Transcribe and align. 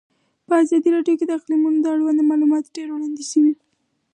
په 0.47 0.53
ازادي 0.61 0.89
راډیو 0.95 1.17
کې 1.19 1.25
د 1.27 1.31
اقلیتونه 1.37 1.87
اړوند 1.93 2.19
معلومات 2.29 2.65
ډېر 2.75 2.87
وړاندې 2.91 3.23
شوي. 3.31 3.53